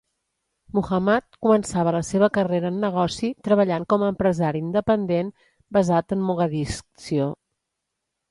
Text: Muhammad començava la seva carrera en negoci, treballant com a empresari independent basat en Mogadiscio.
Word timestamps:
Muhammad 0.75 1.35
començava 1.47 1.91
la 1.95 1.99
seva 2.07 2.29
carrera 2.37 2.71
en 2.73 2.79
negoci, 2.85 3.29
treballant 3.49 3.85
com 3.93 4.05
a 4.05 4.09
empresari 4.15 4.63
independent 4.67 5.29
basat 5.79 6.15
en 6.17 6.27
Mogadiscio. 6.31 7.29